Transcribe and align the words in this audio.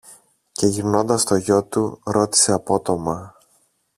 Και 0.51 0.67
γυρνώντας 0.67 1.21
στο 1.21 1.35
γιο 1.35 1.63
του 1.63 1.99
ρώτησε 2.03 2.51
απότομα 2.53 3.35